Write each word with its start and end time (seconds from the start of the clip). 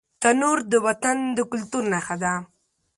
تنور 0.21 0.57
د 0.71 0.73
وطن 0.85 1.17
د 1.37 1.39
کلتور 1.51 1.83
نښه 1.93 2.15
ده 2.23 2.33